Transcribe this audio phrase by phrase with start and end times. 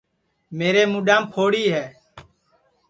[0.57, 1.85] میرے موڈام پھوڑی ہے